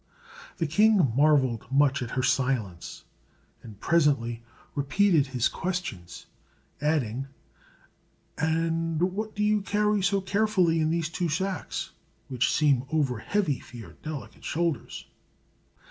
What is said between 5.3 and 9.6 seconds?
questions, adding, "And what do